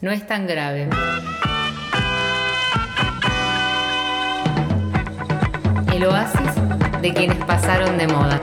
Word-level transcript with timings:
no 0.00 0.10
es 0.10 0.26
tan 0.26 0.46
grave. 0.46 0.88
El 5.92 6.04
oasis 6.04 7.02
de 7.02 7.12
quienes 7.12 7.36
pasaron 7.44 7.98
de 7.98 8.06
moda. 8.06 8.40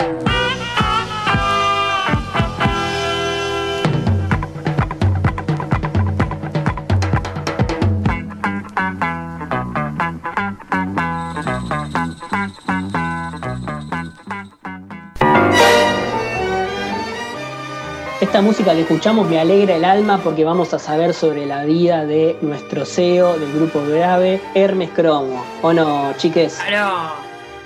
Esta 18.37 18.45
música 18.45 18.73
que 18.75 18.81
escuchamos 18.81 19.27
me 19.27 19.39
alegra 19.39 19.77
el 19.77 19.83
alma 19.83 20.19
porque 20.23 20.45
vamos 20.45 20.71
a 20.71 20.77
saber 20.77 21.15
sobre 21.15 21.47
la 21.47 21.65
vida 21.65 22.05
de 22.05 22.37
nuestro 22.41 22.85
CEO 22.85 23.35
del 23.39 23.51
grupo 23.51 23.81
Grave, 23.89 24.39
Hermes 24.53 24.91
Cromo. 24.91 25.43
¿O 25.63 25.73
no, 25.73 26.13
chiques? 26.17 26.59
Claro. 26.67 27.13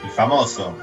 El 0.01 0.09
famoso. 0.11 0.73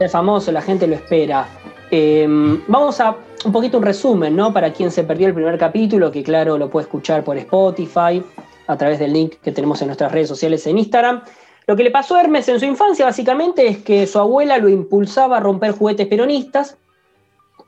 El 0.00 0.10
famoso, 0.10 0.50
la 0.50 0.60
gente 0.60 0.88
lo 0.88 0.96
espera. 0.96 1.46
Eh, 1.92 2.26
vamos 2.66 3.00
a 3.00 3.14
un 3.44 3.52
poquito 3.52 3.78
un 3.78 3.84
resumen, 3.84 4.34
¿no? 4.34 4.52
Para 4.52 4.72
quien 4.72 4.90
se 4.90 5.04
perdió 5.04 5.28
el 5.28 5.34
primer 5.34 5.56
capítulo, 5.58 6.10
que 6.10 6.24
claro, 6.24 6.58
lo 6.58 6.68
puede 6.68 6.86
escuchar 6.86 7.22
por 7.22 7.38
Spotify, 7.38 8.20
a 8.66 8.76
través 8.76 8.98
del 8.98 9.12
link 9.12 9.34
que 9.40 9.52
tenemos 9.52 9.80
en 9.80 9.86
nuestras 9.86 10.10
redes 10.10 10.26
sociales 10.26 10.66
en 10.66 10.76
Instagram. 10.76 11.22
Lo 11.68 11.76
que 11.76 11.84
le 11.84 11.92
pasó 11.92 12.16
a 12.16 12.22
Hermes 12.22 12.48
en 12.48 12.58
su 12.58 12.66
infancia, 12.66 13.04
básicamente, 13.04 13.68
es 13.68 13.78
que 13.78 14.08
su 14.08 14.18
abuela 14.18 14.58
lo 14.58 14.68
impulsaba 14.68 15.36
a 15.36 15.40
romper 15.40 15.70
juguetes 15.70 16.08
peronistas 16.08 16.78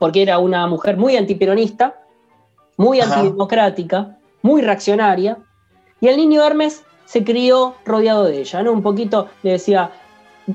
porque 0.03 0.23
era 0.23 0.41
una 0.41 0.67
mujer 0.67 0.97
muy 0.97 1.17
antiperonista, 1.17 1.95
muy 2.77 3.01
Ajá. 3.01 3.15
antidemocrática, 3.15 4.19
muy 4.43 4.61
reaccionaria, 4.61 5.39
y 6.01 6.09
el 6.09 6.17
niño 6.17 6.43
Hermes 6.43 6.83
se 7.05 7.23
crió 7.23 7.77
rodeado 7.85 8.25
de 8.25 8.41
ella, 8.41 8.65
¿no? 8.65 8.73
Un 8.73 8.83
poquito 8.83 9.29
le 9.45 9.53
decía, 9.53 9.93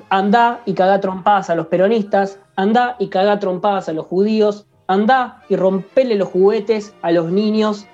andá 0.10 0.60
y 0.66 0.74
cagá 0.74 1.00
trompadas 1.00 1.50
a 1.50 1.56
los 1.56 1.68
peronistas, 1.68 2.40
andá 2.58 2.98
y 3.00 3.08
cagá 3.08 3.40
trompadas 3.40 3.88
a 3.88 3.94
los 3.94 4.06
judíos, 4.08 4.66
andá 4.88 5.42
y 5.48 5.56
rompele 5.56 6.16
los 6.16 6.28
juguetes 6.28 6.94
a 7.02 7.12
los 7.12 7.32
niños 7.32 7.86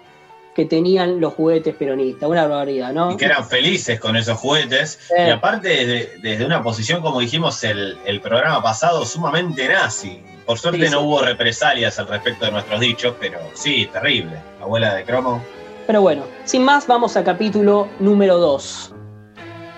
que 0.56 0.66
tenían 0.66 1.20
los 1.20 1.34
juguetes 1.34 1.76
peronistas. 1.76 2.30
Una 2.30 2.44
barbaridad, 2.48 2.94
¿no? 2.94 3.12
Y 3.12 3.18
que 3.18 3.26
eran 3.26 3.46
felices 3.46 4.00
con 4.00 4.16
esos 4.16 4.38
juguetes. 4.38 5.00
Y 5.18 5.30
aparte, 5.30 5.70
desde, 5.70 6.18
desde 6.20 6.46
una 6.46 6.62
posición, 6.64 7.02
como 7.02 7.20
dijimos 7.20 7.64
el, 7.64 7.98
el 8.06 8.22
programa 8.22 8.62
pasado, 8.62 9.06
sumamente 9.06 9.68
nazi. 9.68 10.22
Por 10.46 10.60
suerte 10.60 10.82
Sí, 10.82 10.86
sí. 10.88 10.92
no 10.92 11.02
hubo 11.02 11.22
represalias 11.22 11.98
al 12.00 12.08
respecto 12.08 12.46
de 12.46 12.52
nuestros 12.52 12.80
dichos, 12.80 13.16
pero 13.20 13.40
sí, 13.54 13.90
terrible. 13.92 14.34
Abuela 14.62 14.94
de 14.94 15.04
cromo. 15.06 15.42
Pero 15.88 16.02
bueno, 16.02 16.24
sin 16.46 16.64
más, 16.64 16.88
vamos 16.88 17.18
al 17.18 17.24
capítulo 17.24 17.88
número 18.00 18.38
2. 18.38 18.94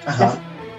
Ajá. 0.08 0.34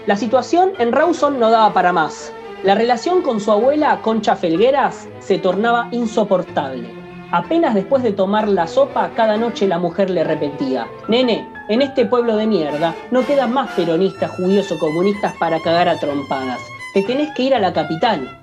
La 0.06 0.17
situación 0.17 0.72
en 0.78 0.92
Rawson 0.92 1.41
no 1.41 1.50
daba 1.50 1.72
para 1.72 1.92
más. 1.92 2.33
La 2.62 2.74
relación 2.74 3.22
con 3.22 3.41
su 3.41 3.50
abuela, 3.50 4.00
Concha 4.02 4.36
Felgueras, 4.36 5.08
se 5.20 5.39
tornaba 5.39 5.89
insoportable. 5.92 6.89
Apenas 7.32 7.74
después 7.74 8.02
de 8.02 8.12
tomar 8.12 8.48
la 8.48 8.66
sopa, 8.66 9.10
cada 9.16 9.36
noche 9.36 9.66
la 9.66 9.78
mujer 9.78 10.10
le 10.10 10.22
repetía, 10.22 10.86
Nene, 11.08 11.48
en 11.68 11.83
este 11.83 12.06
pueblo 12.06 12.36
de 12.36 12.46
mierda 12.46 12.94
no 13.10 13.27
quedan 13.27 13.52
más 13.52 13.70
peronistas, 13.72 14.30
judíos 14.30 14.70
o 14.70 14.78
comunistas 14.78 15.34
para 15.38 15.60
cagar 15.60 15.88
a 15.88 15.98
trompadas. 15.98 16.60
Te 16.94 17.02
tenés 17.02 17.34
que 17.34 17.42
ir 17.42 17.55
a 17.55 17.58
la 17.58 17.72
capital. 17.72 18.38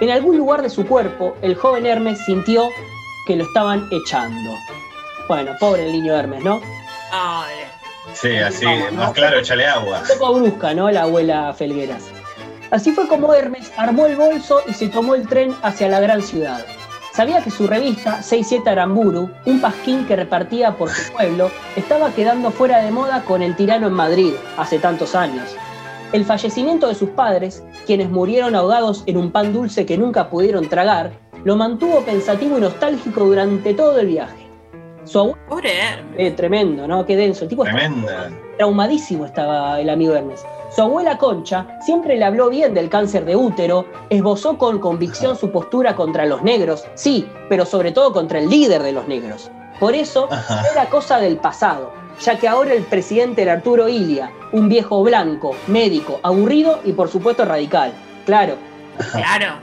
En 0.00 0.10
algún 0.10 0.36
lugar 0.36 0.62
de 0.62 0.70
su 0.70 0.86
cuerpo, 0.86 1.36
el 1.42 1.54
joven 1.54 1.86
Hermes 1.86 2.18
sintió 2.24 2.68
que 3.26 3.36
lo 3.36 3.44
estaban 3.44 3.86
echando. 3.90 4.50
Bueno, 5.28 5.52
pobre 5.60 5.86
el 5.86 5.92
niño 5.92 6.14
Hermes, 6.14 6.42
¿no? 6.42 6.60
Ay, 7.12 7.54
Sí, 8.14 8.36
así, 8.36 8.64
Vamos, 8.64 8.92
más 8.92 9.08
¿no? 9.08 9.12
claro, 9.12 9.38
échale 9.38 9.66
agua. 9.66 10.00
Un 10.00 10.18
poco 10.18 10.34
brusca, 10.34 10.74
¿no? 10.74 10.90
La 10.90 11.02
abuela 11.02 11.52
Felgueras. 11.52 12.08
Así 12.70 12.92
fue 12.92 13.06
como 13.06 13.32
Hermes 13.32 13.72
armó 13.76 14.06
el 14.06 14.16
bolso 14.16 14.62
y 14.66 14.72
se 14.72 14.88
tomó 14.88 15.14
el 15.14 15.26
tren 15.28 15.54
hacia 15.62 15.88
la 15.88 16.00
gran 16.00 16.22
ciudad. 16.22 16.64
Sabía 17.18 17.42
que 17.42 17.50
su 17.50 17.66
revista, 17.66 18.22
67 18.22 18.70
Aramburu, 18.70 19.28
un 19.44 19.60
pasquín 19.60 20.06
que 20.06 20.14
repartía 20.14 20.76
por 20.76 20.88
su 20.88 21.12
pueblo, 21.12 21.50
estaba 21.74 22.12
quedando 22.12 22.52
fuera 22.52 22.80
de 22.80 22.92
moda 22.92 23.24
con 23.24 23.42
el 23.42 23.56
tirano 23.56 23.88
en 23.88 23.92
Madrid, 23.92 24.34
hace 24.56 24.78
tantos 24.78 25.16
años. 25.16 25.56
El 26.12 26.24
fallecimiento 26.24 26.86
de 26.86 26.94
sus 26.94 27.08
padres, 27.08 27.64
quienes 27.86 28.08
murieron 28.08 28.54
ahogados 28.54 29.02
en 29.06 29.16
un 29.16 29.32
pan 29.32 29.52
dulce 29.52 29.84
que 29.84 29.98
nunca 29.98 30.30
pudieron 30.30 30.68
tragar, 30.68 31.10
lo 31.42 31.56
mantuvo 31.56 32.02
pensativo 32.02 32.56
y 32.56 32.60
nostálgico 32.60 33.24
durante 33.24 33.74
todo 33.74 33.98
el 33.98 34.06
viaje. 34.06 34.46
Su 35.02 35.18
abuelo, 35.18 35.38
pobre 35.48 35.76
Hermes. 35.76 36.14
eh, 36.18 36.30
tremendo, 36.30 36.86
¿no? 36.86 37.04
Qué 37.04 37.16
denso. 37.16 37.42
El 37.42 37.48
tipo 37.48 37.64
estaba 37.64 37.80
Tremenda. 37.80 38.30
traumadísimo 38.58 39.24
estaba 39.24 39.80
el 39.80 39.90
amigo 39.90 40.14
Hermes. 40.14 40.44
Su 40.74 40.82
abuela 40.82 41.16
Concha 41.18 41.66
siempre 41.80 42.16
le 42.16 42.24
habló 42.24 42.50
bien 42.50 42.74
del 42.74 42.90
cáncer 42.90 43.24
de 43.24 43.36
útero, 43.36 43.86
esbozó 44.10 44.58
con 44.58 44.78
convicción 44.78 45.36
su 45.36 45.50
postura 45.50 45.96
contra 45.96 46.26
los 46.26 46.42
negros, 46.42 46.84
sí, 46.94 47.26
pero 47.48 47.64
sobre 47.64 47.92
todo 47.92 48.12
contra 48.12 48.38
el 48.38 48.48
líder 48.48 48.82
de 48.82 48.92
los 48.92 49.08
negros. 49.08 49.50
Por 49.80 49.94
eso 49.94 50.28
Ajá. 50.30 50.62
era 50.72 50.86
cosa 50.90 51.18
del 51.18 51.38
pasado, 51.38 51.92
ya 52.20 52.38
que 52.38 52.48
ahora 52.48 52.74
el 52.74 52.82
presidente 52.82 53.42
era 53.42 53.54
Arturo 53.54 53.88
Ilia, 53.88 54.30
un 54.52 54.68
viejo 54.68 55.02
blanco, 55.02 55.54
médico, 55.68 56.20
aburrido 56.22 56.80
y 56.84 56.92
por 56.92 57.08
supuesto 57.08 57.44
radical. 57.44 57.92
Claro, 58.26 58.56
Claro. 59.12 59.58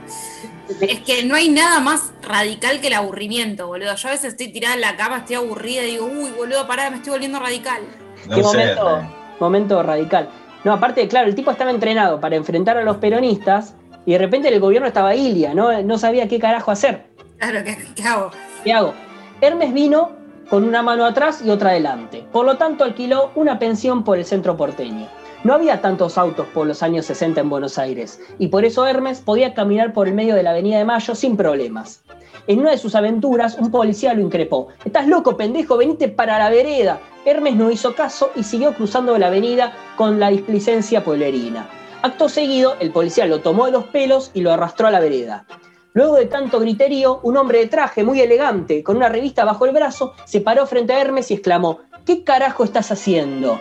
Es 0.80 1.00
que 1.00 1.24
no 1.24 1.36
hay 1.36 1.48
nada 1.48 1.78
más 1.78 2.10
radical 2.22 2.80
que 2.80 2.88
el 2.88 2.94
aburrimiento, 2.94 3.68
boludo. 3.68 3.94
Yo 3.94 4.08
a 4.08 4.10
veces 4.12 4.32
estoy 4.32 4.48
tirada 4.48 4.74
en 4.74 4.80
la 4.80 4.96
cama, 4.96 5.18
estoy 5.18 5.36
aburrida 5.36 5.82
y 5.84 5.92
digo, 5.92 6.06
uy, 6.06 6.30
boludo, 6.36 6.66
pará, 6.66 6.90
me 6.90 6.96
estoy 6.96 7.12
volviendo 7.12 7.38
radical. 7.38 7.82
No 8.26 8.36
qué 8.36 8.42
sé. 8.42 8.48
momento, 8.48 9.02
momento 9.38 9.82
radical. 9.82 10.28
No, 10.64 10.72
aparte, 10.72 11.06
claro, 11.08 11.28
el 11.28 11.34
tipo 11.34 11.50
estaba 11.50 11.70
entrenado 11.70 12.20
para 12.20 12.36
enfrentar 12.36 12.76
a 12.76 12.82
los 12.82 12.96
peronistas 12.96 13.74
y 14.04 14.12
de 14.12 14.18
repente 14.18 14.48
el 14.48 14.60
gobierno 14.60 14.88
estaba 14.88 15.14
Ilia, 15.14 15.54
¿no? 15.54 15.82
no 15.82 15.98
sabía 15.98 16.28
qué 16.28 16.38
carajo 16.38 16.70
hacer. 16.70 17.06
Claro, 17.38 17.62
¿qué, 17.64 17.76
qué 17.94 18.02
hago? 18.02 18.30
¿Qué 18.64 18.72
hago? 18.72 18.94
Hermes 19.40 19.72
vino 19.72 20.12
con 20.48 20.64
una 20.64 20.82
mano 20.82 21.04
atrás 21.04 21.42
y 21.44 21.50
otra 21.50 21.70
adelante. 21.70 22.24
Por 22.32 22.46
lo 22.46 22.56
tanto, 22.56 22.84
alquiló 22.84 23.32
una 23.34 23.58
pensión 23.58 24.04
por 24.04 24.18
el 24.18 24.24
centro 24.24 24.56
porteño. 24.56 25.08
No 25.46 25.54
había 25.54 25.80
tantos 25.80 26.18
autos 26.18 26.48
por 26.48 26.66
los 26.66 26.82
años 26.82 27.06
60 27.06 27.40
en 27.40 27.48
Buenos 27.48 27.78
Aires, 27.78 28.20
y 28.36 28.48
por 28.48 28.64
eso 28.64 28.84
Hermes 28.84 29.20
podía 29.20 29.54
caminar 29.54 29.92
por 29.92 30.08
el 30.08 30.14
medio 30.14 30.34
de 30.34 30.42
la 30.42 30.50
Avenida 30.50 30.78
de 30.78 30.84
Mayo 30.84 31.14
sin 31.14 31.36
problemas. 31.36 32.02
En 32.48 32.58
una 32.58 32.72
de 32.72 32.78
sus 32.78 32.96
aventuras, 32.96 33.56
un 33.56 33.70
policía 33.70 34.12
lo 34.12 34.22
increpó. 34.22 34.66
Estás 34.84 35.06
loco, 35.06 35.36
pendejo, 35.36 35.76
venite 35.76 36.08
para 36.08 36.40
la 36.40 36.50
vereda. 36.50 36.98
Hermes 37.24 37.54
no 37.54 37.70
hizo 37.70 37.94
caso 37.94 38.32
y 38.34 38.42
siguió 38.42 38.74
cruzando 38.74 39.16
la 39.18 39.28
avenida 39.28 39.72
con 39.96 40.18
la 40.18 40.30
displicencia 40.30 41.04
pueblerina. 41.04 41.68
Acto 42.02 42.28
seguido, 42.28 42.74
el 42.80 42.90
policía 42.90 43.26
lo 43.26 43.38
tomó 43.38 43.66
de 43.66 43.70
los 43.70 43.84
pelos 43.84 44.32
y 44.34 44.40
lo 44.40 44.50
arrastró 44.50 44.88
a 44.88 44.90
la 44.90 44.98
vereda. 44.98 45.46
Luego 45.92 46.16
de 46.16 46.26
tanto 46.26 46.58
griterío, 46.58 47.20
un 47.22 47.36
hombre 47.36 47.60
de 47.60 47.66
traje 47.68 48.02
muy 48.02 48.20
elegante, 48.20 48.82
con 48.82 48.96
una 48.96 49.08
revista 49.08 49.44
bajo 49.44 49.64
el 49.64 49.70
brazo, 49.70 50.12
se 50.24 50.40
paró 50.40 50.66
frente 50.66 50.92
a 50.92 51.00
Hermes 51.00 51.30
y 51.30 51.34
exclamó, 51.34 51.82
¿qué 52.04 52.24
carajo 52.24 52.64
estás 52.64 52.90
haciendo? 52.90 53.60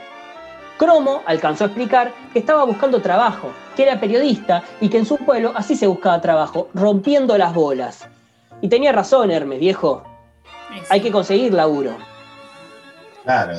Cromo 0.77 1.21
alcanzó 1.25 1.63
a 1.63 1.67
explicar 1.67 2.13
que 2.33 2.39
estaba 2.39 2.65
buscando 2.65 3.01
trabajo, 3.01 3.51
que 3.75 3.83
era 3.83 3.99
periodista 3.99 4.63
y 4.81 4.89
que 4.89 4.97
en 4.97 5.05
su 5.05 5.17
pueblo 5.17 5.53
así 5.55 5.75
se 5.75 5.87
buscaba 5.87 6.21
trabajo, 6.21 6.69
rompiendo 6.73 7.37
las 7.37 7.53
bolas. 7.53 8.07
Y 8.61 8.67
tenía 8.67 8.91
razón 8.91 9.31
Hermes, 9.31 9.59
viejo, 9.59 10.03
hay 10.89 11.01
que 11.01 11.11
conseguir 11.11 11.53
laburo. 11.53 11.95
Claro, 13.25 13.53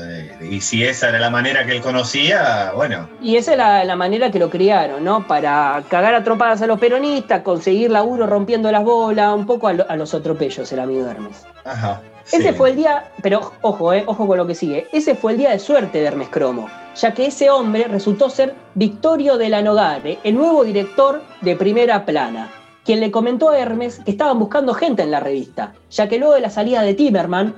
y 0.48 0.60
si 0.60 0.84
esa 0.84 1.08
era 1.08 1.18
la 1.18 1.28
manera 1.28 1.66
que 1.66 1.72
él 1.72 1.82
conocía, 1.82 2.72
bueno, 2.74 3.08
Y 3.20 3.36
esa 3.36 3.50
es 3.52 3.58
la, 3.58 3.84
la 3.84 3.96
manera 3.96 4.30
que 4.30 4.38
lo 4.38 4.48
criaron, 4.48 5.02
¿no? 5.04 5.26
Para 5.26 5.82
cagar 5.90 6.14
a 6.14 6.22
trompadas 6.24 6.62
a 6.62 6.66
los 6.68 6.78
peronistas, 6.78 7.42
conseguir 7.42 7.90
laburo 7.90 8.26
rompiendo 8.28 8.70
las 8.70 8.84
bolas, 8.84 9.34
un 9.34 9.44
poco 9.44 9.66
a, 9.68 9.72
lo- 9.72 9.90
a 9.90 9.96
los 9.96 10.14
atropellos 10.14 10.70
el 10.72 10.78
amigo 10.80 11.06
Hermes. 11.08 11.44
ajá. 11.64 12.00
Ese 12.32 12.52
fue 12.52 12.70
el 12.70 12.76
día, 12.76 13.04
pero 13.22 13.52
ojo, 13.62 13.92
eh, 13.92 14.02
ojo 14.06 14.26
con 14.26 14.36
lo 14.36 14.46
que 14.48 14.54
sigue. 14.56 14.88
Ese 14.92 15.14
fue 15.14 15.30
el 15.32 15.38
día 15.38 15.50
de 15.50 15.60
suerte 15.60 15.98
de 16.00 16.06
Hermes 16.06 16.28
Cromo, 16.28 16.68
ya 16.96 17.14
que 17.14 17.26
ese 17.26 17.50
hombre 17.50 17.84
resultó 17.88 18.28
ser 18.30 18.54
Victorio 18.74 19.36
de 19.38 19.48
la 19.48 19.62
Nogare, 19.62 20.18
el 20.24 20.34
nuevo 20.34 20.64
director 20.64 21.22
de 21.42 21.54
Primera 21.54 22.04
Plana, 22.04 22.50
quien 22.84 22.98
le 22.98 23.12
comentó 23.12 23.50
a 23.50 23.58
Hermes 23.58 24.00
que 24.04 24.10
estaban 24.10 24.40
buscando 24.40 24.74
gente 24.74 25.02
en 25.04 25.12
la 25.12 25.20
revista, 25.20 25.74
ya 25.90 26.08
que 26.08 26.18
luego 26.18 26.34
de 26.34 26.40
la 26.40 26.50
salida 26.50 26.82
de 26.82 26.94
Timerman, 26.94 27.54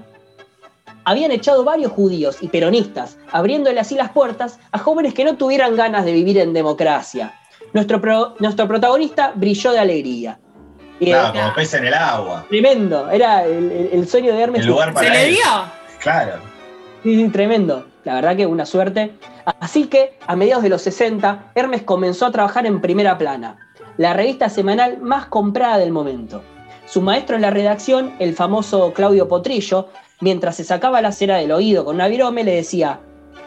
habían 1.08 1.30
echado 1.32 1.64
varios 1.64 1.90
judíos 1.92 2.36
y 2.42 2.48
peronistas, 2.48 3.16
abriéndole 3.32 3.80
así 3.80 3.94
las 3.94 4.10
puertas 4.10 4.58
a 4.72 4.78
jóvenes 4.78 5.14
que 5.14 5.24
no 5.24 5.36
tuvieran 5.36 5.74
ganas 5.74 6.04
de 6.04 6.12
vivir 6.12 6.36
en 6.38 6.52
democracia. 6.52 7.32
Nuestro, 7.72 7.98
pro- 8.00 8.34
nuestro 8.40 8.68
protagonista 8.68 9.32
brilló 9.34 9.72
de 9.72 9.78
alegría. 9.78 10.38
Y, 11.00 11.06
Claro, 11.06 11.32
como 11.32 11.54
pez 11.54 11.72
en 11.74 11.86
el 11.86 11.94
agua. 11.94 12.44
tremendo, 12.50 13.08
era 13.10 13.44
el, 13.46 13.70
el- 13.72 13.88
el 13.92 14.08
sueño 14.08 14.34
de 14.34 14.42
Hermes. 14.42 14.60
El 14.62 14.66
lugar 14.68 14.92
para 14.92 15.06
¿Se 15.06 15.12
le 15.14 15.26
dio? 15.30 15.38
Claro. 16.00 16.32
Sí, 17.02 17.16
sí, 17.16 17.28
tremendo. 17.30 17.86
La 18.04 18.14
verdad 18.14 18.36
que 18.36 18.46
una 18.46 18.66
suerte. 18.66 19.12
Así 19.60 19.86
que, 19.86 20.18
a 20.26 20.36
mediados 20.36 20.62
de 20.62 20.68
los 20.68 20.82
60, 20.82 21.52
Hermes 21.54 21.82
comenzó 21.84 22.26
a 22.26 22.32
trabajar 22.32 22.66
en 22.66 22.80
Primera 22.82 23.16
Plana, 23.16 23.56
la 23.96 24.12
revista 24.12 24.48
semanal 24.50 24.98
más 25.00 25.26
comprada 25.26 25.78
del 25.78 25.90
momento. 25.92 26.42
Su 26.86 27.00
maestro 27.00 27.36
en 27.36 27.42
la 27.42 27.50
redacción, 27.50 28.14
el 28.18 28.34
famoso 28.34 28.92
Claudio 28.92 29.26
Potrillo, 29.28 29.88
mientras 30.20 30.56
se 30.56 30.64
sacaba 30.64 31.00
la 31.02 31.12
cera 31.12 31.36
del 31.36 31.52
oído 31.52 31.84
con 31.84 31.96
una 31.96 32.08
virome, 32.08 32.44
le 32.44 32.54
decía, 32.54 33.00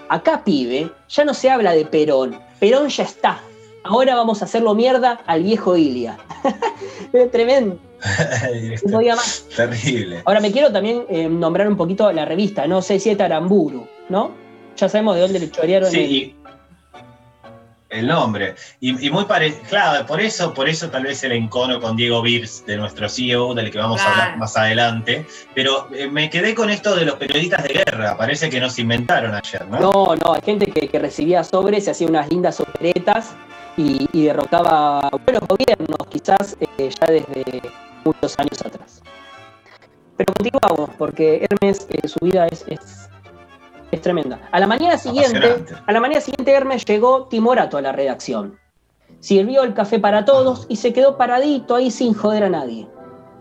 acá 0.10 0.44
pibe, 0.44 0.92
ya 1.10 1.26
no 1.26 1.34
se 1.34 1.50
habla 1.50 1.74
de 1.74 1.86
Perón, 1.86 2.40
Perón 2.60 2.90
ya 2.90 3.04
está, 3.04 3.40
ahora 3.84 4.16
vamos 4.16 4.42
a 4.42 4.46
hacerlo 4.46 4.74
mierda 4.76 5.22
al 5.26 5.44
viejo 5.44 5.76
Ilia. 5.78 6.18
Tremendo. 7.32 7.78
No 8.86 8.94
podía 8.94 9.16
más. 9.16 9.46
Terrible. 9.56 10.22
Ahora 10.26 10.40
me 10.40 10.52
quiero 10.52 10.72
también 10.72 11.06
eh, 11.10 11.30
nombrar 11.30 11.68
un 11.68 11.78
poquito 11.78 12.12
la 12.12 12.26
revista, 12.26 12.66
no 12.68 12.82
sé 12.82 13.00
si 13.00 13.12
es 13.12 13.18
Taramburu, 13.18 13.86
¿no? 14.10 14.32
Ya 14.78 14.90
sabemos 14.90 15.16
de 15.16 15.22
dónde 15.22 15.40
le 15.40 15.52
chorearon 15.52 15.92
Sí, 15.92 16.00
el- 16.00 16.12
y 16.12 16.36
el 17.92 18.08
nombre. 18.08 18.56
Y, 18.80 19.08
y 19.08 19.10
muy 19.12 19.26
parecido, 19.26 19.64
claro, 19.70 20.06
por 20.06 20.22
eso, 20.22 20.54
por 20.54 20.68
eso 20.68 20.90
tal 20.90 21.04
vez 21.04 21.24
el 21.24 21.34
encono 21.34 21.80
con 21.80 21.96
Diego 21.96 22.22
Birs, 22.22 22.66
de 22.66 22.78
nuestro 22.78 23.08
CEO, 23.08 23.54
del 23.54 23.70
que 23.72 23.78
vamos 23.78 24.02
a 24.02 24.12
hablar 24.12 24.38
más 24.38 24.58
adelante. 24.58 25.26
Pero 25.54 25.88
eh, 25.94 26.08
me 26.08 26.30
quedé 26.30 26.56
con 26.56 26.70
esto 26.70 26.96
de 26.96 27.06
los 27.06 27.16
periodistas 27.16 27.64
de 27.64 27.84
guerra. 27.86 28.18
Parece 28.18 28.50
que 28.50 28.60
no 28.60 28.70
se 28.70 28.82
inventaron 28.82 29.36
ayer, 29.36 29.68
¿no? 29.68 29.80
No, 29.80 30.16
no, 30.16 30.34
hay 30.34 30.42
gente 30.42 30.72
que, 30.72 30.88
que 30.88 31.00
recibía 31.00 31.44
sobres, 31.44 31.86
se 31.86 31.92
hacía 31.92 32.08
unas 32.08 32.30
lindas 32.30 32.60
operetas 32.60 33.36
y, 33.78 34.08
y 34.12 34.24
derrocaba 34.26 35.10
buenos 35.26 35.44
gobiernos, 35.48 35.98
quizás 36.10 36.58
eh, 36.60 36.90
ya 36.90 37.08
desde 37.08 37.62
muchos 38.04 38.38
años 38.40 38.62
atrás. 38.66 39.02
Pero 40.18 40.34
continuamos, 40.34 40.90
porque 40.98 41.48
Hermes, 41.50 41.88
eh, 41.90 42.08
su 42.08 42.24
vida 42.24 42.48
es, 42.48 42.64
es, 42.68 43.01
es 43.92 44.02
tremenda. 44.02 44.40
A 44.52 44.60
la 44.60 44.68
mañana 44.68 44.98
siguiente, 44.98 45.66
a 45.86 45.92
la 45.92 46.00
mañana 46.00 46.22
siguiente 46.22 46.52
Hermes 46.52 46.86
llegó 46.86 47.28
timorato 47.28 47.78
a 47.78 47.82
la 47.82 47.92
redacción. 47.92 48.58
Sirvió 49.20 49.64
el 49.64 49.74
café 49.74 50.00
para 50.00 50.26
todos 50.26 50.66
y 50.70 50.78
se 50.78 50.94
quedó 50.94 51.18
paradito 51.18 51.76
ahí 51.76 51.92
sin 51.92 52.14
joder 52.14 52.44
a 52.46 52.50
nadie. 52.50 52.88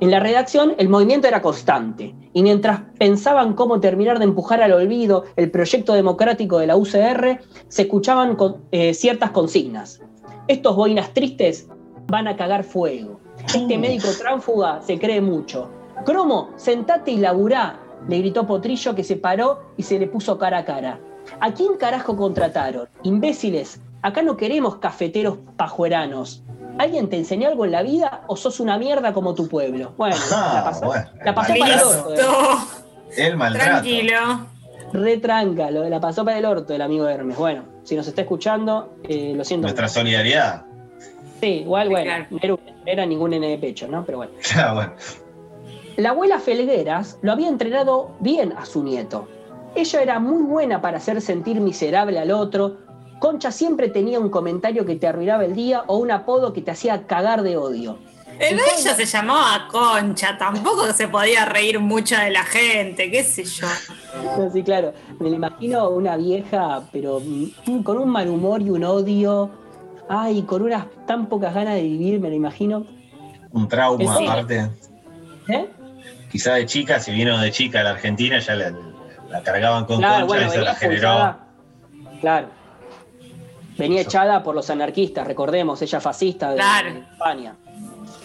En 0.01 0.11
la 0.11 0.19
redacción 0.21 0.75
el 0.79 0.89
movimiento 0.89 1.29
era 1.29 1.43
constante 1.43 2.15
y 2.33 2.43
mientras 2.43 2.81
pensaban 2.99 3.53
cómo 3.55 3.81
terminar 3.81 4.19
de 4.19 4.25
empujar 4.25 4.63
al 4.63 4.73
olvido 4.73 5.25
el 5.37 5.51
proyecto 5.51 5.93
democrático 5.93 6.59
de 6.59 6.67
la 6.67 6.77
UCR, 6.77 7.41
se 7.69 7.83
escuchaban 7.83 8.35
con- 8.37 8.63
eh, 8.73 8.95
ciertas 8.95 9.31
consignas. 9.31 10.01
Estos 10.49 10.75
boinas 10.75 11.13
tristes 11.13 11.69
van 12.09 12.29
a 12.29 12.37
cagar 12.37 12.65
fuego. 12.65 13.21
Este 13.55 13.79
médico 13.79 14.09
tránfuga 14.19 14.81
se 14.83 14.99
cree 14.99 15.21
mucho. 15.21 15.69
Cromo, 16.05 16.51
sentate 16.57 17.11
y 17.13 17.19
laburá, 17.19 17.79
le 18.09 18.19
gritó 18.19 18.47
Potrillo 18.47 18.95
que 18.95 19.05
se 19.05 19.17
paró 19.17 19.61
y 19.77 19.83
se 19.83 19.99
le 19.99 20.07
puso 20.07 20.39
cara 20.39 20.59
a 20.59 20.65
cara. 20.65 21.01
¿A 21.41 21.53
quién 21.53 21.77
carajo 21.77 22.17
contrataron? 22.17 22.89
Imbéciles, 23.03 23.81
acá 24.03 24.23
no 24.23 24.37
queremos 24.37 24.77
cafeteros 24.77 25.39
pajueranos. 25.57 26.43
¿Alguien 26.79 27.09
te 27.11 27.17
enseñó 27.19 27.49
algo 27.49 27.65
en 27.65 27.73
la 27.73 27.83
vida 27.83 28.23
o 28.27 28.37
sos 28.37 28.59
una 28.61 28.79
mierda 28.79 29.13
como 29.13 29.35
tu 29.35 29.49
pueblo? 29.49 29.93
Bueno, 29.97 30.17
Ah, 30.33 30.53
la 30.57 30.65
pasó, 30.65 30.87
bueno, 30.87 31.07
la 31.25 31.35
pasó 31.35 31.55
para 31.59 31.75
el 31.75 31.81
orto. 31.81 32.11
eh. 32.15 33.27
El 33.27 33.37
maltrato. 33.37 33.71
Tranquilo. 33.71 34.17
Re 34.93 35.19
tranca, 35.19 35.71
lo 35.71 35.83
de 35.83 35.91
la 35.91 36.01
pasó 36.01 36.25
para 36.25 36.39
el 36.39 36.45
orto 36.45 36.75
el 36.75 36.83
amigo 36.83 37.07
Hermes. 37.07 37.37
Bueno, 37.37 37.65
si 37.85 37.95
nos 37.97 38.09
está 38.09 38.23
escuchando, 38.23 38.95
eh, 39.05 39.35
lo 39.37 39.45
siento. 39.45 39.65
Nuestra 39.67 39.89
solidaridad. 39.89 40.65
Sí, 41.41 41.47
igual, 41.63 41.89
bueno, 41.91 42.27
no 42.31 42.39
era, 42.43 42.55
no 42.55 42.59
era 42.87 43.07
ningún 43.07 43.31
nene 43.31 43.49
de 43.51 43.59
pecho, 43.59 43.87
¿no? 43.89 44.05
Pero 44.05 44.19
bueno. 44.19 44.33
Claro, 44.53 44.75
bueno. 44.75 44.93
La 46.01 46.11
abuela 46.11 46.39
Felgueras 46.39 47.19
lo 47.21 47.31
había 47.31 47.49
entrenado 47.49 48.13
bien 48.21 48.55
a 48.57 48.65
su 48.65 48.83
nieto. 48.83 49.29
Ella 49.75 50.01
era 50.01 50.19
muy 50.19 50.43
buena 50.45 50.81
para 50.81 50.97
hacer 50.97 51.21
sentir 51.21 51.61
miserable 51.61 52.19
al 52.19 52.31
otro. 52.31 52.79
Concha 53.19 53.53
siempre 53.53 53.91
tenía 53.91 54.19
un 54.19 54.31
comentario 54.31 54.87
que 54.87 54.97
te 54.97 55.07
arruinaba 55.07 55.45
el 55.45 55.55
día 55.55 55.85
o 55.89 55.99
un 55.99 56.11
apodo 56.11 56.55
que 56.55 56.63
te 56.63 56.71
hacía 56.71 57.07
cagar 57.07 57.43
de 57.43 57.59
odio. 57.59 57.99
El 58.39 58.57
de 58.57 58.63
ella 58.79 58.95
se 58.95 59.05
llamaba 59.05 59.69
Concha, 59.71 60.39
tampoco 60.39 60.91
se 60.95 61.07
podía 61.07 61.45
reír 61.45 61.79
mucho 61.81 62.17
de 62.17 62.31
la 62.31 62.45
gente, 62.45 63.11
qué 63.11 63.23
sé 63.23 63.45
yo. 63.45 63.67
No, 64.39 64.51
sí, 64.51 64.63
claro. 64.63 64.95
Me 65.19 65.29
la 65.29 65.37
imagino 65.37 65.91
una 65.91 66.17
vieja, 66.17 66.81
pero 66.93 67.21
mm, 67.21 67.83
con 67.83 67.99
un 67.99 68.09
mal 68.09 68.31
humor 68.31 68.63
y 68.63 68.71
un 68.71 68.85
odio. 68.85 69.51
Ay, 70.09 70.41
con 70.45 70.63
unas 70.63 70.87
tan 71.07 71.27
pocas 71.27 71.53
ganas 71.55 71.75
de 71.75 71.83
vivir, 71.83 72.21
me 72.21 72.31
la 72.31 72.37
imagino. 72.37 72.87
Un 73.53 73.69
trauma 73.69 74.17
Sí. 74.17 74.25
aparte. 74.27 74.71
¿Eh? 75.49 75.69
Quizá 76.31 76.55
de 76.55 76.67
chica, 76.67 77.01
si 77.01 77.13
vino 77.13 77.39
de 77.39 77.51
chica 77.51 77.81
a 77.81 77.85
la 77.85 77.91
Argentina, 77.91 78.39
ya 78.39 78.55
la, 78.55 78.73
la 79.31 79.43
cargaban 79.43 79.85
con 79.85 79.99
Claro, 79.99 80.27
concha 80.27 80.45
bueno, 80.47 80.53
y 80.53 80.57
se 80.57 80.63
la 80.63 80.75
generó. 80.75 81.37
Claro. 82.21 82.49
Venía 83.77 84.03
echada 84.03 84.43
por 84.43 84.55
los 84.55 84.69
anarquistas, 84.71 85.27
recordemos, 85.27 85.81
ella 85.83 86.01
fascista 86.01 86.51
de, 86.51 86.57
Claro. 86.57 86.93
de 86.93 87.01
España. 87.01 87.57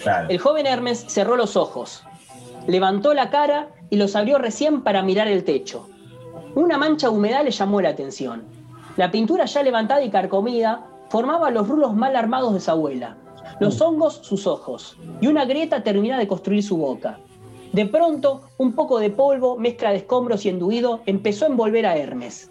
Claro. 0.03 0.29
El 0.29 0.37
joven 0.37 0.67
Hermes 0.67 1.05
cerró 1.07 1.35
los 1.37 1.55
ojos, 1.55 2.03
levantó 2.67 3.13
la 3.13 3.29
cara 3.29 3.69
y 3.89 3.95
los 3.95 4.15
abrió 4.15 4.37
recién 4.37 4.81
para 4.81 5.01
mirar 5.01 5.27
el 5.27 5.43
techo. 5.43 5.89
Una 6.55 6.77
mancha 6.77 7.09
humedad 7.09 7.43
le 7.43 7.51
llamó 7.51 7.81
la 7.81 7.89
atención. 7.89 8.43
La 8.97 9.11
pintura 9.11 9.45
ya 9.45 9.63
levantada 9.63 10.03
y 10.03 10.09
carcomida 10.09 10.85
formaba 11.09 11.49
los 11.51 11.67
rulos 11.67 11.93
mal 11.95 12.15
armados 12.15 12.53
de 12.53 12.59
su 12.59 12.71
abuela, 12.71 13.17
los 13.59 13.79
hongos 13.81 14.19
sus 14.23 14.47
ojos 14.47 14.97
y 15.21 15.27
una 15.27 15.45
grieta 15.45 15.83
terminaba 15.83 16.19
de 16.19 16.27
construir 16.27 16.63
su 16.63 16.77
boca. 16.77 17.19
De 17.75 17.85
pronto, 17.85 18.43
un 18.57 18.71
poco 18.71 18.99
de 18.99 19.09
polvo, 19.09 19.57
mezcla 19.57 19.89
de 19.91 19.97
escombros 19.97 20.45
y 20.45 20.49
enduido, 20.49 21.01
empezó 21.05 21.43
a 21.43 21.49
envolver 21.49 21.85
a 21.85 21.97
Hermes. 21.97 22.49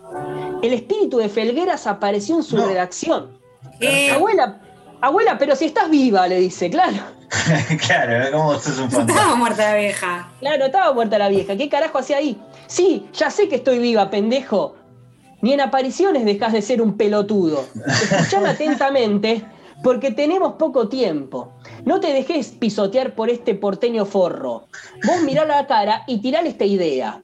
El 0.63 0.75
espíritu 0.75 1.17
de 1.17 1.31
Felgueras 1.31 1.87
apareció 1.87 2.37
en 2.37 2.43
su 2.43 2.57
No. 2.59 2.67
redacción. 2.67 3.31
¿Qué? 3.81 4.11
Abuela, 4.11 4.61
abuela, 5.01 5.39
pero 5.39 5.57
si 5.57 5.65
estás 5.65 5.89
viva, 5.89 6.29
le 6.29 6.39
dice, 6.41 6.69
claro. 6.69 6.99
claro, 7.87 8.37
como 8.37 8.59
sos 8.59 8.79
un 8.79 8.91
fantasma. 8.91 9.13
Estaba 9.23 9.37
muerta 9.37 9.71
la 9.73 9.77
vieja. 9.79 10.33
Claro, 10.41 10.67
estaba 10.67 10.93
muerta 10.93 11.17
la 11.19 11.29
vieja. 11.31 11.57
¿Qué 11.57 11.71
carajo 11.71 11.97
hacía 11.99 12.19
ahí? 12.19 12.39
Sí, 12.67 13.07
ya 13.15 13.31
sé 13.31 13.49
que 13.49 13.55
estoy 13.57 13.79
viva, 13.79 14.11
pendejo. 14.11 14.75
Ni 15.41 15.55
en 15.55 15.63
apariciones 15.63 16.27
dejas 16.27 16.53
de 16.53 16.61
ser 16.61 16.83
un 16.83 16.99
pelotudo. 16.99 17.65
Escuchame 17.87 18.49
atentamente, 18.51 19.43
porque 19.83 20.11
tenemos 20.11 20.57
poco 20.57 20.89
tiempo. 20.89 21.51
No 21.85 22.01
te 22.01 22.15
dejes 22.15 22.53
pisotear 22.53 23.15
por 23.15 23.29
este 23.29 23.55
porteño 23.55 24.07
forro. 24.07 24.69
Vos 25.07 25.23
mirá 25.23 25.45
la 25.45 25.67
cara 25.67 26.05
y 26.07 26.19
tirale 26.19 26.49
esta 26.49 26.65
idea. 26.65 27.23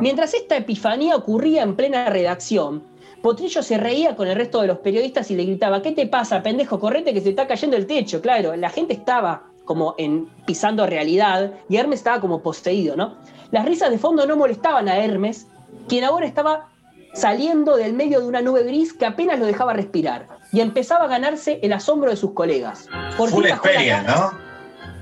Mientras 0.00 0.32
esta 0.32 0.56
epifanía 0.56 1.16
ocurría 1.16 1.62
en 1.62 1.74
plena 1.74 2.08
redacción, 2.08 2.84
Potrillo 3.20 3.62
se 3.62 3.78
reía 3.78 4.14
con 4.14 4.28
el 4.28 4.36
resto 4.36 4.60
de 4.60 4.68
los 4.68 4.78
periodistas 4.78 5.30
y 5.30 5.34
le 5.34 5.44
gritaba, 5.44 5.82
¿qué 5.82 5.90
te 5.90 6.06
pasa, 6.06 6.42
pendejo? 6.42 6.78
Correte 6.78 7.12
que 7.12 7.20
se 7.20 7.30
está 7.30 7.48
cayendo 7.48 7.76
el 7.76 7.86
techo. 7.86 8.20
Claro, 8.20 8.54
la 8.54 8.70
gente 8.70 8.92
estaba 8.92 9.44
como 9.64 9.94
en 9.98 10.28
pisando 10.46 10.86
realidad 10.86 11.54
y 11.68 11.76
Hermes 11.76 12.00
estaba 12.00 12.20
como 12.20 12.42
poseído, 12.42 12.96
¿no? 12.96 13.16
Las 13.50 13.64
risas 13.64 13.90
de 13.90 13.98
fondo 13.98 14.24
no 14.26 14.36
molestaban 14.36 14.88
a 14.88 14.98
Hermes, 14.98 15.48
quien 15.88 16.04
ahora 16.04 16.26
estaba 16.26 16.68
saliendo 17.14 17.76
del 17.76 17.94
medio 17.94 18.20
de 18.20 18.26
una 18.26 18.42
nube 18.42 18.62
gris 18.62 18.92
que 18.92 19.06
apenas 19.06 19.38
lo 19.38 19.46
dejaba 19.46 19.72
respirar 19.72 20.33
y 20.54 20.60
empezaba 20.60 21.04
a 21.04 21.08
ganarse 21.08 21.58
el 21.62 21.72
asombro 21.72 22.10
de 22.10 22.16
sus 22.16 22.30
colegas. 22.32 22.88
Por 23.16 23.28
Full 23.28 23.42
fin 23.42 23.50
bajó 23.50 23.66
la 23.66 23.72
experience, 23.72 24.06
cara- 24.06 24.18
¿no? 24.32 24.38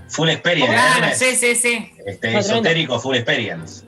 Full 0.08 0.28
experience. 0.30 0.72
Claro, 0.72 1.06
sí, 1.14 1.36
sí, 1.36 1.54
sí. 1.54 1.90
Este, 2.06 2.38
esotérico 2.38 2.98
full 2.98 3.16
experience. 3.16 3.84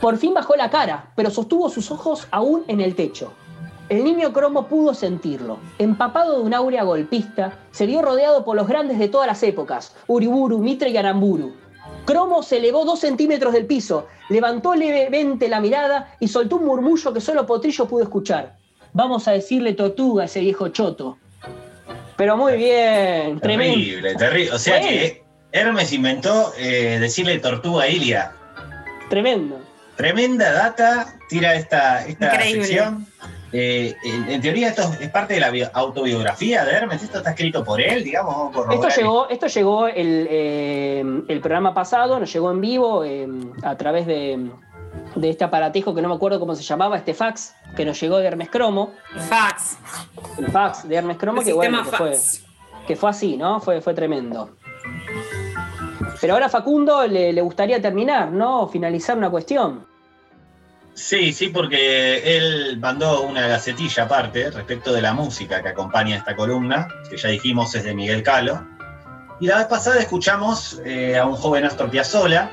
Por 0.00 0.16
fin 0.16 0.34
bajó 0.34 0.54
la 0.56 0.70
cara, 0.70 1.10
pero 1.16 1.30
sostuvo 1.30 1.68
sus 1.68 1.90
ojos 1.90 2.28
aún 2.30 2.64
en 2.68 2.80
el 2.80 2.94
techo. 2.94 3.32
El 3.88 4.04
niño 4.04 4.32
cromo 4.32 4.66
pudo 4.68 4.94
sentirlo. 4.94 5.58
Empapado 5.78 6.36
de 6.36 6.42
un 6.42 6.54
áurea 6.54 6.82
golpista, 6.82 7.58
se 7.70 7.86
vio 7.86 8.02
rodeado 8.02 8.44
por 8.44 8.54
los 8.56 8.68
grandes 8.68 8.98
de 8.98 9.08
todas 9.08 9.26
las 9.26 9.42
épocas, 9.42 9.94
Uriburu, 10.06 10.58
Mitre 10.58 10.90
y 10.90 10.96
Aramburu. 10.96 11.54
Cromo 12.04 12.42
se 12.42 12.58
elevó 12.58 12.84
dos 12.84 13.00
centímetros 13.00 13.52
del 13.52 13.66
piso, 13.66 14.06
levantó 14.28 14.74
levemente 14.74 15.48
la 15.48 15.60
mirada 15.60 16.14
y 16.20 16.28
soltó 16.28 16.56
un 16.56 16.66
murmullo 16.66 17.12
que 17.12 17.20
solo 17.20 17.46
Potrillo 17.46 17.86
pudo 17.86 18.02
escuchar. 18.02 18.57
Vamos 18.92 19.28
a 19.28 19.32
decirle 19.32 19.74
tortuga 19.74 20.22
a 20.22 20.26
ese 20.26 20.40
viejo 20.40 20.68
choto. 20.68 21.18
Pero 22.16 22.36
muy 22.36 22.56
bien, 22.56 23.38
tremendo. 23.40 23.74
Terrible, 23.76 24.14
terrible. 24.16 24.52
O 24.52 24.58
sea 24.58 24.80
que 24.80 25.22
Hermes 25.52 25.92
inventó 25.92 26.52
eh, 26.58 26.98
decirle 27.00 27.38
tortuga 27.38 27.84
a 27.84 27.88
Ilia. 27.88 28.32
Tremendo. 29.08 29.58
Tremenda 29.96 30.52
data, 30.52 31.14
tira 31.28 31.54
esta, 31.54 32.06
esta 32.06 32.34
Increíble. 32.34 32.64
sección. 32.64 33.06
Eh, 33.50 33.94
en, 34.04 34.28
en 34.30 34.40
teoría 34.42 34.68
esto 34.68 34.82
es 35.00 35.08
parte 35.08 35.34
de 35.34 35.40
la 35.40 35.50
bio- 35.50 35.70
autobiografía 35.72 36.66
de 36.66 36.72
Hermes, 36.72 37.02
esto 37.02 37.16
está 37.18 37.30
escrito 37.30 37.64
por 37.64 37.80
él, 37.80 38.04
digamos, 38.04 38.54
a 38.54 38.74
Esto 38.74 38.88
llegó, 38.90 39.28
esto 39.30 39.46
llegó 39.46 39.86
el, 39.88 40.26
eh, 40.30 41.00
el 41.28 41.40
programa 41.40 41.72
pasado, 41.72 42.20
nos 42.20 42.30
llegó 42.30 42.50
en 42.50 42.60
vivo 42.60 43.04
eh, 43.06 43.26
a 43.62 43.74
través 43.78 44.06
de, 44.06 44.50
de 45.14 45.30
este 45.30 45.44
aparatejo 45.44 45.94
que 45.94 46.02
no 46.02 46.08
me 46.08 46.14
acuerdo 46.14 46.40
cómo 46.40 46.54
se 46.54 46.62
llamaba, 46.62 46.96
este 46.96 47.14
fax 47.14 47.54
que 47.76 47.84
nos 47.84 48.00
llegó 48.00 48.18
de 48.18 48.26
Hermes 48.26 48.50
Cromo, 48.50 48.92
Fax. 49.28 49.78
el 50.38 50.50
fax 50.50 50.88
de 50.88 50.96
Hermes 50.96 51.16
Cromo, 51.16 51.40
El 51.40 51.46
que 51.46 51.52
bueno, 51.52 51.82
que 51.84 51.96
fue, 51.96 52.18
que 52.86 52.96
fue 52.96 53.10
así, 53.10 53.36
¿no? 53.36 53.60
Fue, 53.60 53.80
fue 53.80 53.94
tremendo. 53.94 54.50
Pero 56.20 56.34
ahora 56.34 56.46
a 56.46 56.48
Facundo 56.48 57.06
le, 57.06 57.32
le 57.32 57.40
gustaría 57.42 57.80
terminar, 57.80 58.30
¿no? 58.30 58.68
Finalizar 58.68 59.16
una 59.16 59.30
cuestión. 59.30 59.86
Sí, 60.98 61.32
sí, 61.32 61.48
porque 61.50 62.36
él 62.36 62.76
mandó 62.80 63.22
una 63.22 63.46
gacetilla 63.46 64.02
aparte 64.02 64.50
respecto 64.50 64.92
de 64.92 65.00
la 65.00 65.12
música 65.12 65.62
que 65.62 65.68
acompaña 65.68 66.16
esta 66.16 66.34
columna, 66.34 66.88
que 67.08 67.16
ya 67.16 67.28
dijimos 67.28 67.72
es 67.76 67.84
de 67.84 67.94
Miguel 67.94 68.24
Calo. 68.24 68.66
Y 69.38 69.46
la 69.46 69.58
vez 69.58 69.66
pasada 69.66 70.00
escuchamos 70.00 70.80
eh, 70.84 71.16
a 71.16 71.24
un 71.24 71.36
joven 71.36 71.64
Astor 71.64 71.88
Piazzolla, 71.88 72.50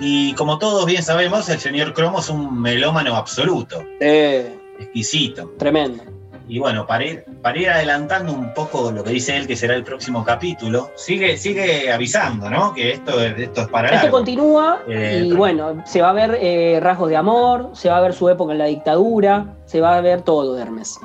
Y 0.00 0.32
como 0.34 0.58
todos 0.58 0.86
bien 0.86 1.02
sabemos, 1.02 1.48
el 1.48 1.58
señor 1.60 1.92
Cromo 1.92 2.20
es 2.20 2.28
un 2.30 2.60
melómano 2.60 3.16
absoluto, 3.16 3.82
Eh, 4.00 4.56
exquisito. 4.78 5.52
tremendo. 5.58 6.02
Y 6.48 6.58
bueno, 6.58 6.84
para 6.84 7.04
ir, 7.04 7.24
para 7.42 7.58
ir 7.60 7.70
adelantando 7.70 8.32
un 8.32 8.52
poco 8.54 8.90
lo 8.90 9.04
que 9.04 9.10
dice 9.10 9.36
él, 9.36 9.46
que 9.46 9.54
será 9.54 9.74
el 9.76 9.84
próximo 9.84 10.24
capítulo, 10.24 10.90
sigue, 10.96 11.36
sigue 11.36 11.92
avisando, 11.92 12.50
¿no? 12.50 12.74
Que 12.74 12.90
esto, 12.92 13.22
es- 13.22 13.38
esto 13.38 13.60
es 13.62 13.68
para 13.68 13.86
Esto 13.88 13.96
largo. 14.06 14.16
continúa 14.16 14.80
Eh, 14.88 15.22
y 15.26 15.32
bueno, 15.32 15.80
se 15.86 16.02
va 16.02 16.10
a 16.10 16.12
ver 16.12 16.36
eh, 16.40 16.80
rasgos 16.82 17.08
de 17.08 17.16
amor, 17.16 17.70
se 17.74 17.88
va 17.88 17.98
a 17.98 18.00
ver 18.00 18.14
su 18.14 18.28
época 18.28 18.50
en 18.52 18.58
la 18.58 18.64
dictadura, 18.64 19.54
se 19.66 19.80
va 19.80 19.96
a 19.96 20.00
ver 20.00 20.22
todo 20.22 20.54
de 20.54 20.62
Hermes. 20.62 20.98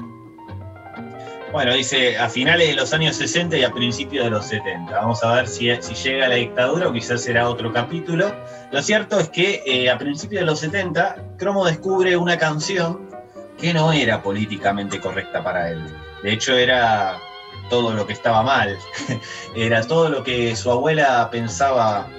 Bueno, 1.56 1.74
dice 1.74 2.18
a 2.18 2.28
finales 2.28 2.68
de 2.68 2.76
los 2.76 2.92
años 2.92 3.16
60 3.16 3.56
y 3.56 3.64
a 3.64 3.72
principios 3.72 4.26
de 4.26 4.30
los 4.30 4.46
70. 4.48 4.92
Vamos 4.94 5.24
a 5.24 5.36
ver 5.36 5.48
si, 5.48 5.72
llega 6.04 6.28
la 6.28 6.36
dictadura 6.36 6.90
o 6.90 6.92
quizás 6.92 7.22
será 7.22 7.48
otro 7.48 7.72
capítulo. 7.72 8.36
Lo 8.74 8.82
cierto 8.82 9.18
es 9.22 9.30
que 9.30 9.64
eh, 9.66 9.90
a 9.90 9.98
principios 9.98 10.42
de 10.42 10.48
los 10.48 10.60
70, 10.60 11.16
Cromo 11.38 11.66
descubre 11.66 12.18
una 12.18 12.38
canción 12.38 13.10
que 13.58 13.74
no 13.74 13.94
era 13.94 14.22
políticamente 14.22 15.00
correcta 15.00 15.42
para 15.46 15.70
él. 15.72 15.82
De 16.24 16.34
hecho, 16.34 16.58
era 16.58 17.22
todo 17.70 17.94
lo 17.94 18.06
que 18.06 18.12
estaba 18.12 18.44
mal. 18.44 18.78
era 19.56 19.82
todo 19.88 20.10
lo 20.10 20.26
que 20.26 20.58
su 20.58 20.70
abuela 20.70 21.30
pensaba 21.32 22.10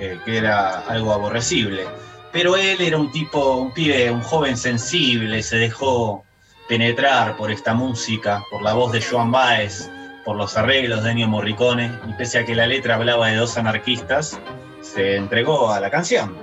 eh, 0.00 0.18
que 0.24 0.38
era 0.38 0.78
algo 0.88 1.12
aborrecible. 1.12 1.86
Pero 2.32 2.56
él 2.56 2.80
era 2.80 2.96
un 2.96 3.12
tipo, 3.12 3.56
un 3.56 3.74
pibe, 3.74 4.10
un 4.10 4.22
joven 4.22 4.56
sensible, 4.56 5.42
se 5.42 5.58
dejó 5.58 6.24
penetrar 6.68 7.36
por 7.36 7.50
esta 7.50 7.74
música, 7.74 8.44
por 8.50 8.62
la 8.62 8.74
voz 8.74 8.92
de 8.92 9.02
Joan 9.02 9.30
Baez, 9.30 9.90
por 10.24 10.36
los 10.36 10.56
arreglos 10.56 11.04
de 11.04 11.12
Ennio 11.12 11.28
Morricone, 11.28 11.92
y 12.08 12.12
pese 12.14 12.38
a 12.40 12.44
que 12.44 12.54
la 12.54 12.66
letra 12.66 12.96
hablaba 12.96 13.28
de 13.28 13.36
dos 13.36 13.56
anarquistas, 13.56 14.38
se 14.80 15.16
entregó 15.16 15.72
a 15.72 15.80
la 15.80 15.90
canción. 15.90 16.36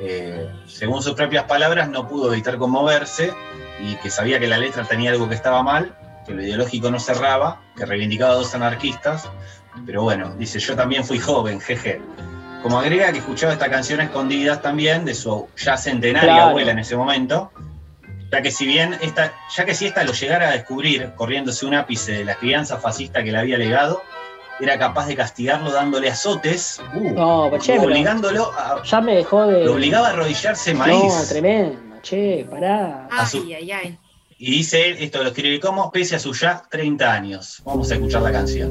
Eh, 0.00 0.48
según 0.66 1.02
sus 1.02 1.14
propias 1.14 1.44
palabras, 1.44 1.88
no 1.88 2.06
pudo 2.08 2.32
evitar 2.32 2.58
conmoverse 2.58 3.32
y 3.80 3.96
que 3.96 4.10
sabía 4.10 4.38
que 4.38 4.46
la 4.46 4.58
letra 4.58 4.84
tenía 4.84 5.10
algo 5.10 5.28
que 5.28 5.34
estaba 5.34 5.62
mal, 5.62 5.96
que 6.26 6.34
lo 6.34 6.42
ideológico 6.42 6.90
no 6.90 6.98
cerraba, 7.00 7.60
que 7.76 7.86
reivindicaba 7.86 8.32
a 8.32 8.36
dos 8.36 8.54
anarquistas, 8.54 9.28
pero 9.86 10.02
bueno, 10.02 10.34
dice, 10.36 10.58
yo 10.58 10.76
también 10.76 11.04
fui 11.04 11.18
joven, 11.18 11.60
jeje. 11.60 12.00
Como 12.62 12.78
agrega 12.78 13.12
que 13.12 13.18
escuchaba 13.18 13.52
esta 13.52 13.70
canción 13.70 14.00
a 14.00 14.04
escondidas 14.04 14.62
también 14.62 15.04
de 15.04 15.14
su 15.14 15.48
ya 15.56 15.76
centenaria 15.76 16.30
Claro. 16.34 16.48
abuela 16.50 16.70
en 16.72 16.78
ese 16.78 16.96
momento, 16.96 17.52
ya 18.30 18.42
que 18.42 18.50
si 18.50 18.66
bien 18.66 18.96
esta, 19.00 19.32
ya 19.56 19.64
que 19.64 19.74
si 19.74 19.86
esta 19.86 20.02
lo 20.04 20.12
llegara 20.12 20.48
a 20.48 20.52
descubrir 20.52 21.12
corriéndose 21.16 21.66
un 21.66 21.74
ápice 21.74 22.12
de 22.12 22.24
la 22.24 22.34
crianza 22.36 22.78
fascista 22.78 23.22
que 23.22 23.30
le 23.32 23.38
había 23.38 23.58
legado, 23.58 24.02
era 24.60 24.78
capaz 24.78 25.06
de 25.06 25.16
castigarlo 25.16 25.72
dándole 25.72 26.08
azotes, 26.10 26.80
uh, 26.94 27.10
No, 27.12 27.48
pero 27.50 27.62
che, 27.62 27.78
obligándolo 27.78 28.52
a, 28.56 28.82
ya 28.84 29.00
me 29.00 29.16
dejó 29.16 29.46
de. 29.46 29.64
lo 29.64 29.72
obligaba 29.74 30.08
a 30.08 30.10
arrodillarse 30.10 30.74
maíz. 30.74 31.02
No, 31.14 31.24
tremendo, 31.28 31.78
che, 32.02 32.46
pará. 32.48 33.08
Su- 33.28 33.42
Ay, 33.46 33.54
ay, 33.54 33.72
ay. 33.72 33.98
y 34.38 34.50
dice 34.50 34.88
él, 34.90 34.96
esto 35.00 35.22
lo 35.22 35.28
escribe 35.30 35.58
como, 35.60 35.90
pese 35.90 36.16
a 36.16 36.18
sus 36.18 36.40
ya 36.40 36.62
30 36.70 37.12
años. 37.12 37.62
Vamos 37.64 37.90
a 37.90 37.94
escuchar 37.94 38.22
la 38.22 38.30
canción. 38.32 38.70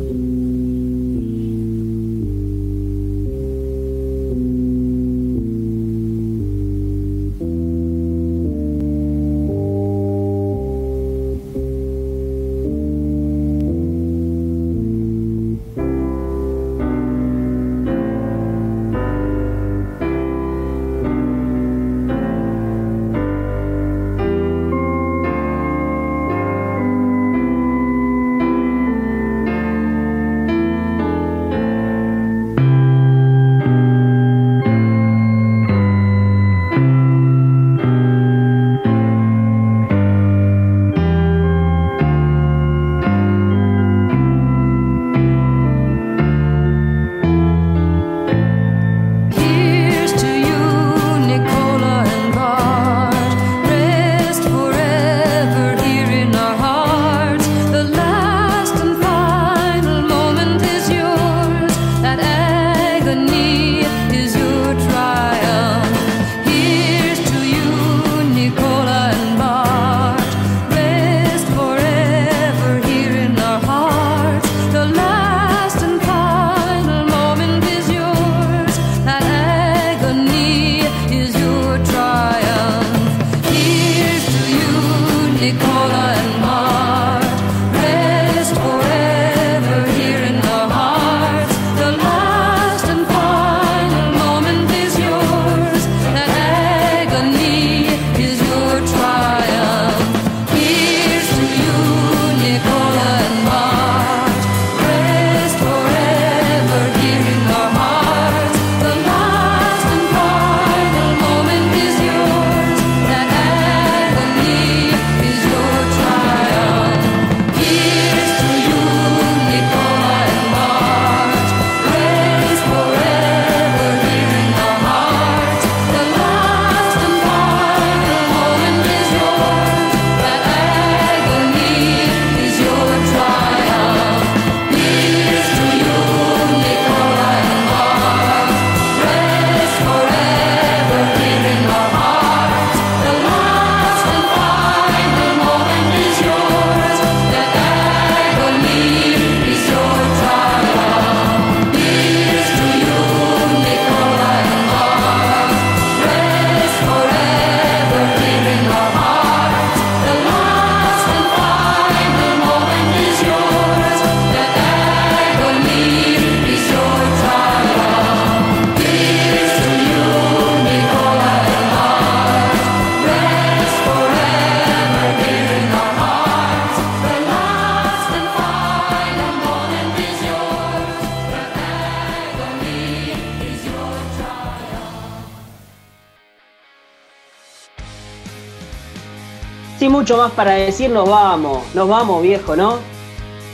Mucho 190.03 190.17
más 190.17 190.33
para 190.33 190.55
decir, 190.55 190.89
nos 190.89 191.07
vamos. 191.07 191.63
Nos 191.73 191.87
vamos, 191.87 192.21
viejo, 192.21 192.57
¿no? 192.57 192.77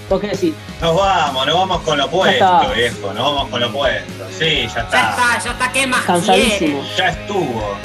¿Vos 0.10 0.20
qué 0.20 0.30
decís? 0.30 0.56
Nos 0.82 0.96
vamos, 0.96 1.46
nos 1.46 1.56
vamos 1.56 1.82
con 1.82 1.96
lo 1.96 2.10
puesto, 2.10 2.44
está. 2.44 2.74
viejo. 2.74 3.14
Nos 3.14 3.24
vamos 3.36 3.50
con 3.50 3.62
lo 3.62 3.72
puesto. 3.72 4.26
Sí, 4.32 4.68
ya 4.68 4.74
Ya 4.74 4.82
está. 4.82 5.10
está, 5.12 5.40
ya 5.44 5.52
está, 5.52 5.72
¿qué 5.72 5.86
más 5.86 6.02
Cansadísimo. 6.06 6.84
Ya 6.98 7.10
estuvo. 7.10 7.78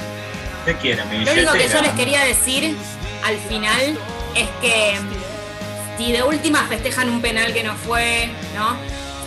¿Qué 0.65 0.75
quieren, 0.77 1.07
mi 1.11 1.27
Lo 1.27 1.33
único 1.33 1.53
que 1.53 1.69
yo 1.69 1.83
les 1.83 1.93
quería 1.93 2.25
decir 2.25 2.75
al 3.23 3.37
final 3.37 3.99
es 4.35 4.49
que 4.63 4.99
si 5.99 6.13
de 6.13 6.23
última 6.23 6.61
festejan 6.67 7.11
un 7.11 7.21
penal 7.21 7.53
que 7.53 7.65
no 7.65 7.75
fue, 7.75 8.31
¿no? 8.57 8.79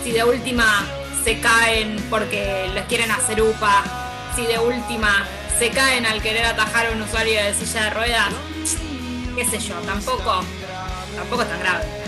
Si 0.02 0.10
de 0.10 0.24
última 0.24 0.84
se 1.22 1.38
caen 1.38 1.94
porque 2.10 2.68
les 2.74 2.84
quieren 2.86 3.12
hacer 3.12 3.40
upa, 3.40 3.84
si 4.34 4.46
de 4.46 4.58
última 4.58 5.28
se 5.60 5.70
caen 5.70 6.06
al 6.06 6.20
querer 6.22 6.44
atajar 6.44 6.88
a 6.88 6.90
un 6.90 7.02
usuario 7.02 7.40
de 7.40 7.54
silla 7.54 7.84
de 7.84 7.90
ruedas, 7.90 8.32
qué 9.38 9.44
sé 9.44 9.60
yo, 9.60 9.76
tampoco, 9.82 10.40
tampoco 11.14 11.42
es 11.42 11.48
tan 11.48 11.60
grave. 11.60 12.07